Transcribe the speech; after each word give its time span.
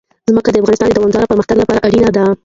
ځمکه 0.29 0.49
د 0.51 0.55
افغانستان 0.61 0.87
د 0.89 0.93
دوامداره 0.97 1.29
پرمختګ 1.31 1.55
لپاره 1.61 1.83
اړین 1.87 2.05
دي. 2.15 2.25